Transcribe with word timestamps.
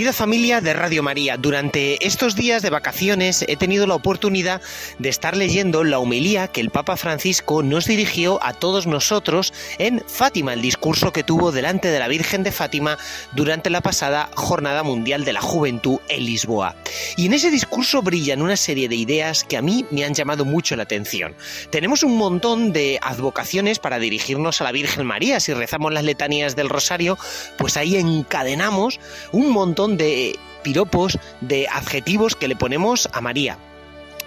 Querida 0.00 0.14
familia 0.14 0.62
de 0.62 0.72
Radio 0.72 1.02
María, 1.02 1.36
durante 1.36 2.06
estos 2.06 2.34
días 2.34 2.62
de 2.62 2.70
vacaciones 2.70 3.44
he 3.46 3.56
tenido 3.56 3.86
la 3.86 3.96
oportunidad 3.96 4.62
de 4.98 5.10
estar 5.10 5.36
leyendo 5.36 5.84
la 5.84 5.98
humilía 5.98 6.48
que 6.48 6.62
el 6.62 6.70
Papa 6.70 6.96
Francisco 6.96 7.62
nos 7.62 7.84
dirigió 7.84 8.42
a 8.42 8.54
todos 8.54 8.86
nosotros 8.86 9.52
en 9.76 10.02
Fátima, 10.06 10.54
el 10.54 10.62
discurso 10.62 11.12
que 11.12 11.22
tuvo 11.22 11.52
delante 11.52 11.88
de 11.88 11.98
la 11.98 12.08
Virgen 12.08 12.42
de 12.42 12.50
Fátima 12.50 12.96
durante 13.32 13.68
la 13.68 13.82
pasada 13.82 14.30
Jornada 14.36 14.82
Mundial 14.82 15.26
de 15.26 15.34
la 15.34 15.42
Juventud 15.42 15.98
en 16.08 16.24
Lisboa. 16.24 16.76
Y 17.18 17.26
en 17.26 17.34
ese 17.34 17.50
discurso 17.50 18.00
brillan 18.00 18.40
una 18.40 18.56
serie 18.56 18.88
de 18.88 18.96
ideas 18.96 19.44
que 19.44 19.58
a 19.58 19.62
mí 19.62 19.84
me 19.90 20.06
han 20.06 20.14
llamado 20.14 20.46
mucho 20.46 20.76
la 20.76 20.84
atención. 20.84 21.34
Tenemos 21.68 22.04
un 22.04 22.16
montón 22.16 22.72
de 22.72 22.98
advocaciones 23.02 23.78
para 23.78 23.98
dirigirnos 23.98 24.62
a 24.62 24.64
la 24.64 24.72
Virgen 24.72 25.06
María. 25.06 25.40
Si 25.40 25.52
rezamos 25.52 25.92
las 25.92 26.04
letanías 26.04 26.56
del 26.56 26.70
Rosario, 26.70 27.18
pues 27.58 27.76
ahí 27.76 27.96
encadenamos 27.96 28.98
un 29.32 29.50
montón 29.50 29.89
de 29.96 30.38
piropos, 30.62 31.18
de 31.40 31.68
adjetivos 31.68 32.36
que 32.36 32.48
le 32.48 32.56
ponemos 32.56 33.08
a 33.12 33.20
María. 33.20 33.58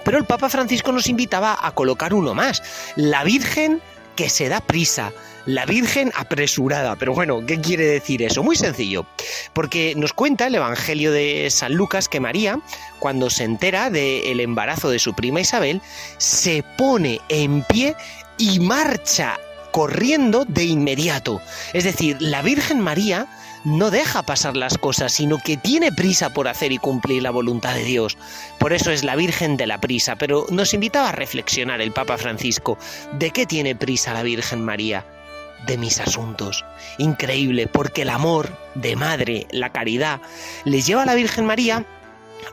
Pero 0.03 0.17
el 0.17 0.25
Papa 0.25 0.49
Francisco 0.49 0.91
nos 0.91 1.07
invitaba 1.07 1.57
a 1.61 1.71
colocar 1.71 2.13
uno 2.13 2.33
más, 2.33 2.61
la 2.95 3.23
Virgen 3.23 3.81
que 4.15 4.29
se 4.29 4.49
da 4.49 4.59
prisa, 4.61 5.11
la 5.45 5.65
Virgen 5.65 6.11
apresurada. 6.15 6.95
Pero 6.95 7.13
bueno, 7.13 7.45
¿qué 7.45 7.59
quiere 7.59 7.85
decir 7.85 8.21
eso? 8.21 8.43
Muy 8.43 8.55
sencillo, 8.55 9.05
porque 9.53 9.93
nos 9.95 10.13
cuenta 10.13 10.47
el 10.47 10.55
Evangelio 10.55 11.11
de 11.11 11.49
San 11.49 11.73
Lucas 11.73 12.09
que 12.09 12.19
María, 12.19 12.59
cuando 12.99 13.29
se 13.29 13.43
entera 13.43 13.89
del 13.89 14.39
embarazo 14.39 14.89
de 14.89 14.99
su 14.99 15.13
prima 15.13 15.41
Isabel, 15.41 15.81
se 16.17 16.63
pone 16.77 17.21
en 17.29 17.63
pie 17.63 17.95
y 18.37 18.59
marcha 18.59 19.37
corriendo 19.73 20.45
de 20.45 20.65
inmediato. 20.65 21.41
Es 21.73 21.83
decir, 21.83 22.17
la 22.19 22.43
Virgen 22.43 22.79
María 22.79 23.27
no 23.63 23.89
deja 23.89 24.21
pasar 24.21 24.55
las 24.55 24.77
cosas, 24.77 25.11
sino 25.11 25.39
que 25.39 25.57
tiene 25.57 25.91
prisa 25.91 26.29
por 26.29 26.47
hacer 26.47 26.71
y 26.71 26.77
cumplir 26.77 27.23
la 27.23 27.31
voluntad 27.31 27.73
de 27.73 27.83
Dios. 27.83 28.15
Por 28.59 28.71
eso 28.71 28.91
es 28.91 29.03
la 29.03 29.15
Virgen 29.15 29.57
de 29.57 29.65
la 29.65 29.81
prisa, 29.81 30.15
pero 30.15 30.45
nos 30.51 30.75
invitaba 30.75 31.09
a 31.09 31.13
reflexionar 31.13 31.81
el 31.81 31.91
Papa 31.91 32.19
Francisco. 32.19 32.77
¿De 33.13 33.31
qué 33.31 33.47
tiene 33.47 33.75
prisa 33.75 34.13
la 34.13 34.23
Virgen 34.23 34.63
María? 34.63 35.05
de 35.65 35.77
mis 35.77 36.01
asuntos. 36.01 36.65
Increíble, 36.97 37.67
porque 37.67 38.01
el 38.01 38.09
amor 38.09 38.49
de 38.75 38.97
madre, 38.97 39.47
la 39.49 39.71
caridad, 39.71 40.19
les 40.65 40.85
lleva 40.85 41.03
a 41.03 41.05
la 41.05 41.15
Virgen 41.15 41.45
María 41.45 41.85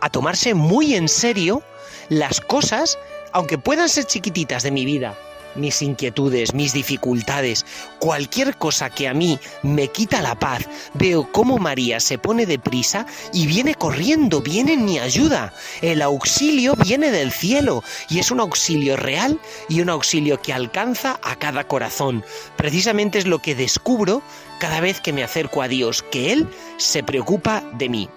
a 0.01 0.11
tomarse 0.11 0.55
muy 0.55 0.95
en 0.95 1.09
serio 1.09 1.61
las 2.09 2.41
cosas, 2.41 3.01
aunque 3.33 3.59
puedan 3.59 3.89
ser 3.89 4.05
chiquititas 4.05 4.63
de 4.63 4.71
mi 4.71 4.85
vida, 4.85 5.17
mis 5.55 5.83
inquietudes, 5.83 6.55
mis 6.55 6.73
dificultades, 6.73 7.67
cualquier 7.99 8.57
cosa 8.57 8.91
que 8.91 9.09
a 9.09 9.15
mí 9.15 9.39
me 9.63 9.89
quita 9.89 10.23
la 10.23 10.39
paz, 10.39 10.69
veo 10.95 11.31
cómo 11.33 11.59
María 11.59 12.01
se 12.01 12.19
pone 12.19 12.47
deprisa 12.47 13.07
y 13.33 13.47
viene 13.47 13.75
corriendo, 13.75 14.41
viene 14.41 14.75
en 14.75 14.85
mi 14.85 14.99
ayuda. 14.99 15.53
El 15.83 16.03
auxilio 16.03 16.75
viene 16.77 17.11
del 17.11 17.33
cielo 17.33 17.83
y 18.09 18.19
es 18.19 18.31
un 18.31 18.41
auxilio 18.41 18.97
real 18.97 19.39
y 19.69 19.81
un 19.81 19.91
auxilio 19.91 20.41
que 20.41 20.53
alcanza 20.53 21.21
a 21.23 21.37
cada 21.37 21.65
corazón. 21.65 22.25
Precisamente 22.57 23.19
es 23.19 23.27
lo 23.27 23.41
que 23.41 23.55
descubro 23.55 24.23
cada 24.59 24.81
vez 24.81 25.01
que 25.01 25.13
me 25.13 25.25
acerco 25.25 25.63
a 25.63 25.69
Dios, 25.69 26.05
que 26.11 26.33
Él 26.33 26.49
se 26.77 27.03
preocupa 27.03 27.63
de 27.75 27.89
mí. 27.89 28.09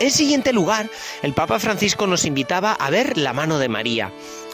En 0.00 0.10
siguiente 0.10 0.52
lugar, 0.52 0.88
el 1.22 1.34
Papa 1.34 1.58
Francisco 1.58 2.06
nos 2.06 2.24
invitaba 2.24 2.72
a 2.72 2.90
ver 2.90 3.16
la 3.16 3.32
mano 3.32 3.58
de 3.58 3.68
María, 3.68 4.12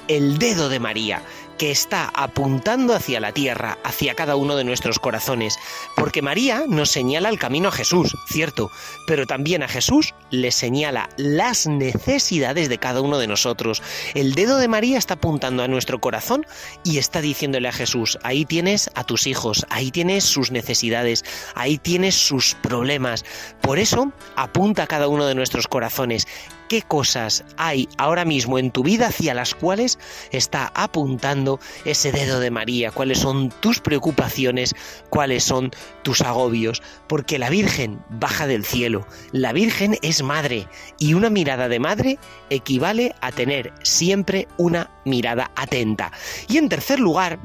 el 0.08 0.38
dedo 0.38 0.68
de 0.68 0.80
María, 0.80 1.22
que 1.58 1.70
está 1.70 2.10
apuntando 2.14 2.94
hacia 2.94 3.20
la 3.20 3.32
tierra, 3.32 3.78
hacia 3.84 4.14
cada 4.14 4.36
uno 4.36 4.56
de 4.56 4.64
nuestros 4.64 4.98
corazones, 4.98 5.56
porque 5.96 6.22
María 6.22 6.64
nos 6.68 6.90
señala 6.90 7.28
el 7.28 7.38
camino 7.38 7.68
a 7.68 7.72
Jesús, 7.72 8.16
cierto, 8.28 8.70
pero 9.06 9.26
también 9.26 9.62
a 9.62 9.68
Jesús 9.68 10.14
le 10.30 10.50
señala 10.50 11.08
las 11.16 11.66
necesidades 11.66 12.68
de 12.68 12.78
cada 12.78 13.00
uno 13.00 13.18
de 13.18 13.26
nosotros. 13.26 13.82
El 14.14 14.34
dedo 14.34 14.58
de 14.58 14.68
María 14.68 14.98
está 14.98 15.14
apuntando 15.14 15.62
a 15.62 15.68
nuestro 15.68 16.00
corazón 16.00 16.46
y 16.84 16.98
está 16.98 17.20
diciéndole 17.20 17.68
a 17.68 17.72
Jesús, 17.72 18.18
ahí 18.22 18.44
tienes 18.44 18.90
a 18.94 19.04
tus 19.04 19.26
hijos, 19.26 19.66
ahí 19.70 19.90
tienes 19.90 20.24
sus 20.24 20.50
necesidades, 20.50 21.24
ahí 21.54 21.78
tienes 21.78 22.14
sus 22.14 22.54
problemas. 22.54 23.24
Por 23.60 23.78
eso 23.78 24.12
apunta 24.36 24.84
a 24.84 24.86
cada 24.86 25.08
uno 25.08 25.26
de 25.26 25.34
nuestros 25.34 25.68
corazones 25.68 26.26
qué 26.74 26.82
cosas 26.82 27.44
hay 27.56 27.88
ahora 27.98 28.24
mismo 28.24 28.58
en 28.58 28.72
tu 28.72 28.82
vida 28.82 29.06
hacia 29.06 29.32
las 29.32 29.54
cuales 29.54 29.96
está 30.32 30.72
apuntando 30.74 31.60
ese 31.84 32.10
dedo 32.10 32.40
de 32.40 32.50
María, 32.50 32.90
cuáles 32.90 33.18
son 33.18 33.50
tus 33.60 33.78
preocupaciones, 33.78 34.74
cuáles 35.08 35.44
son 35.44 35.70
tus 36.02 36.20
agobios, 36.20 36.82
porque 37.06 37.38
la 37.38 37.48
Virgen 37.48 38.02
baja 38.10 38.48
del 38.48 38.64
cielo, 38.64 39.06
la 39.30 39.52
Virgen 39.52 39.98
es 40.02 40.24
madre 40.24 40.66
y 40.98 41.14
una 41.14 41.30
mirada 41.30 41.68
de 41.68 41.78
madre 41.78 42.18
equivale 42.50 43.14
a 43.20 43.30
tener 43.30 43.72
siempre 43.84 44.48
una 44.56 44.90
mirada 45.04 45.52
atenta. 45.54 46.10
Y 46.48 46.56
en 46.56 46.68
tercer 46.68 46.98
lugar, 46.98 47.38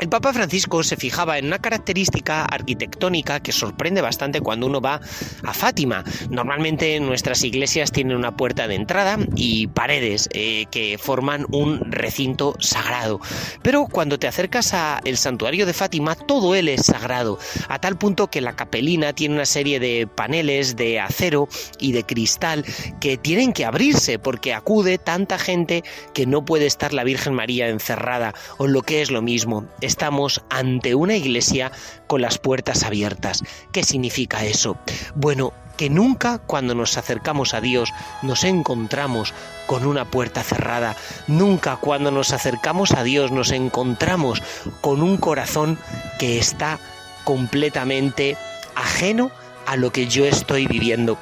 el 0.00 0.08
Papa 0.08 0.32
Francisco 0.32 0.82
se 0.84 0.96
fijaba 0.96 1.38
en 1.38 1.46
una 1.46 1.58
característica 1.58 2.44
arquitectónica 2.44 3.40
que 3.40 3.50
sorprende 3.50 4.00
bastante 4.00 4.40
cuando 4.40 4.66
uno 4.66 4.80
va 4.80 5.00
a 5.42 5.54
Fátima. 5.54 6.04
Normalmente 6.30 7.00
nuestras 7.00 7.42
iglesias 7.42 7.90
tienen 7.90 8.16
una 8.16 8.36
puerta 8.36 8.68
de 8.68 8.76
entrada 8.76 9.18
y 9.34 9.66
paredes 9.66 10.28
eh, 10.32 10.66
que 10.70 10.98
forman 10.98 11.46
un 11.50 11.90
recinto 11.90 12.54
sagrado. 12.60 13.20
Pero 13.62 13.86
cuando 13.86 14.18
te 14.18 14.28
acercas 14.28 14.72
al 14.72 15.16
santuario 15.16 15.66
de 15.66 15.72
Fátima, 15.72 16.14
todo 16.14 16.54
él 16.54 16.68
es 16.68 16.86
sagrado, 16.86 17.38
a 17.68 17.80
tal 17.80 17.98
punto 17.98 18.28
que 18.28 18.40
la 18.40 18.54
capelina 18.54 19.12
tiene 19.12 19.34
una 19.34 19.46
serie 19.46 19.80
de 19.80 20.06
paneles 20.06 20.76
de 20.76 21.00
acero 21.00 21.48
y 21.80 21.92
de 21.92 22.04
cristal 22.04 22.64
que 23.00 23.16
tienen 23.16 23.52
que 23.52 23.64
abrirse 23.64 24.18
porque 24.18 24.54
acude 24.54 24.98
tanta 24.98 25.38
gente 25.38 25.82
que 26.14 26.26
no 26.26 26.44
puede 26.44 26.66
estar 26.66 26.92
la 26.92 27.04
Virgen 27.04 27.34
María 27.34 27.68
encerrada, 27.68 28.34
o 28.58 28.66
lo 28.66 28.82
que 28.82 29.02
es 29.02 29.10
lo 29.10 29.22
mismo 29.22 29.66
estamos 29.88 30.42
ante 30.50 30.94
una 30.94 31.16
iglesia 31.16 31.72
con 32.06 32.20
las 32.20 32.38
puertas 32.38 32.84
abiertas. 32.84 33.42
¿Qué 33.72 33.82
significa 33.82 34.44
eso? 34.44 34.76
Bueno, 35.14 35.52
que 35.76 35.88
nunca 35.88 36.38
cuando 36.38 36.74
nos 36.74 36.98
acercamos 36.98 37.54
a 37.54 37.60
Dios 37.60 37.90
nos 38.22 38.44
encontramos 38.44 39.32
con 39.66 39.86
una 39.86 40.04
puerta 40.04 40.42
cerrada. 40.42 40.94
Nunca 41.26 41.76
cuando 41.76 42.10
nos 42.10 42.32
acercamos 42.32 42.92
a 42.92 43.02
Dios 43.02 43.32
nos 43.32 43.50
encontramos 43.50 44.42
con 44.80 45.02
un 45.02 45.16
corazón 45.16 45.78
que 46.18 46.38
está 46.38 46.78
completamente 47.24 48.36
ajeno 48.74 49.30
a 49.66 49.76
lo 49.76 49.90
que 49.90 50.06
yo 50.06 50.26
estoy 50.26 50.66
viviendo 50.66 51.18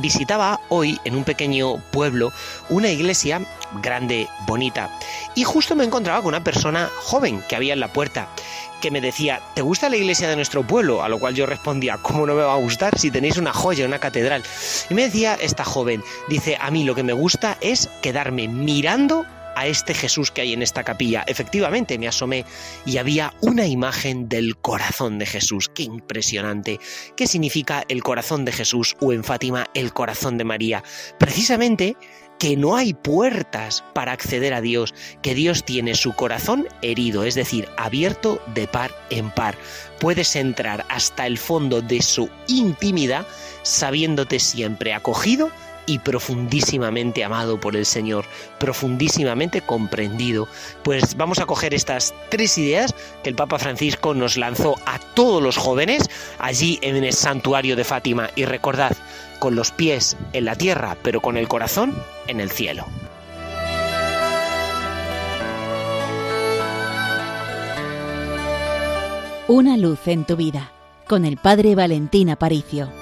visitaba 0.00 0.60
hoy 0.68 1.00
en 1.04 1.16
un 1.16 1.24
pequeño 1.24 1.78
pueblo 1.90 2.32
una 2.68 2.88
iglesia 2.88 3.40
grande, 3.82 4.28
bonita, 4.46 4.90
y 5.34 5.44
justo 5.44 5.76
me 5.76 5.84
encontraba 5.84 6.20
con 6.20 6.28
una 6.28 6.44
persona 6.44 6.90
joven 7.02 7.42
que 7.48 7.56
había 7.56 7.72
en 7.74 7.80
la 7.80 7.92
puerta 7.92 8.28
que 8.80 8.90
me 8.90 9.00
decía, 9.00 9.40
¿te 9.54 9.62
gusta 9.62 9.88
la 9.88 9.96
iglesia 9.96 10.28
de 10.28 10.36
nuestro 10.36 10.64
pueblo? 10.64 11.02
A 11.02 11.08
lo 11.08 11.18
cual 11.18 11.34
yo 11.34 11.46
respondía, 11.46 11.98
¿cómo 11.98 12.26
no 12.26 12.34
me 12.34 12.42
va 12.42 12.54
a 12.54 12.58
gustar 12.58 12.98
si 12.98 13.10
tenéis 13.10 13.36
una 13.36 13.52
joya, 13.52 13.86
una 13.86 13.98
catedral? 13.98 14.42
Y 14.88 14.94
me 14.94 15.02
decía 15.02 15.36
esta 15.40 15.64
joven, 15.64 16.02
dice, 16.28 16.56
a 16.60 16.70
mí 16.70 16.84
lo 16.84 16.94
que 16.94 17.02
me 17.02 17.12
gusta 17.12 17.58
es 17.60 17.88
quedarme 18.02 18.46
mirando 18.46 19.26
a 19.58 19.66
este 19.66 19.92
Jesús 19.92 20.30
que 20.30 20.42
hay 20.42 20.52
en 20.52 20.62
esta 20.62 20.84
capilla. 20.84 21.24
Efectivamente, 21.26 21.98
me 21.98 22.06
asomé 22.06 22.44
y 22.86 22.98
había 22.98 23.34
una 23.40 23.66
imagen 23.66 24.28
del 24.28 24.56
corazón 24.56 25.18
de 25.18 25.26
Jesús. 25.26 25.68
¡Qué 25.68 25.82
impresionante! 25.82 26.78
¿Qué 27.16 27.26
significa 27.26 27.84
el 27.88 28.04
corazón 28.04 28.44
de 28.44 28.52
Jesús 28.52 28.96
o 29.00 29.12
en 29.12 29.24
Fátima 29.24 29.66
el 29.74 29.92
corazón 29.92 30.38
de 30.38 30.44
María? 30.44 30.84
Precisamente 31.18 31.96
que 32.38 32.56
no 32.56 32.76
hay 32.76 32.94
puertas 32.94 33.84
para 33.94 34.12
acceder 34.12 34.54
a 34.54 34.60
Dios, 34.60 34.94
que 35.22 35.34
Dios 35.34 35.64
tiene 35.64 35.94
su 35.94 36.12
corazón 36.12 36.68
herido, 36.82 37.24
es 37.24 37.34
decir, 37.34 37.68
abierto 37.76 38.40
de 38.54 38.66
par 38.68 38.92
en 39.10 39.30
par. 39.30 39.56
Puedes 40.00 40.36
entrar 40.36 40.84
hasta 40.88 41.26
el 41.26 41.38
fondo 41.38 41.82
de 41.82 42.00
su 42.02 42.30
intimidad 42.46 43.26
sabiéndote 43.62 44.38
siempre 44.38 44.94
acogido 44.94 45.50
y 45.88 45.98
profundísimamente 45.98 47.24
amado 47.24 47.58
por 47.58 47.74
el 47.74 47.86
Señor, 47.86 48.26
profundísimamente 48.58 49.62
comprendido. 49.62 50.46
Pues 50.84 51.16
vamos 51.16 51.38
a 51.38 51.46
coger 51.46 51.72
estas 51.72 52.14
tres 52.28 52.58
ideas 52.58 52.94
que 53.22 53.30
el 53.30 53.34
Papa 53.34 53.58
Francisco 53.58 54.12
nos 54.12 54.36
lanzó 54.36 54.76
a 54.84 54.98
todos 54.98 55.42
los 55.42 55.56
jóvenes 55.56 56.02
allí 56.38 56.78
en 56.82 57.02
el 57.02 57.12
santuario 57.14 57.74
de 57.74 57.84
Fátima 57.84 58.28
y 58.36 58.44
recordad, 58.44 58.92
con 59.38 59.54
los 59.54 59.70
pies 59.72 60.16
en 60.32 60.44
la 60.44 60.56
tierra, 60.56 60.96
pero 61.02 61.20
con 61.20 61.36
el 61.36 61.48
corazón 61.48 61.94
en 62.26 62.40
el 62.40 62.50
cielo. 62.50 62.86
Una 69.48 69.78
luz 69.78 70.06
en 70.06 70.24
tu 70.24 70.36
vida, 70.36 70.72
con 71.06 71.24
el 71.24 71.38
Padre 71.38 71.74
Valentín 71.74 72.28
Aparicio. 72.28 72.97